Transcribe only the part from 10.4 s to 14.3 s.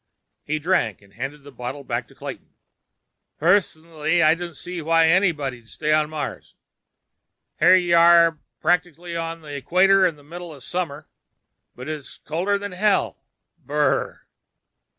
of the summer, and it's colder than hell. Brrr!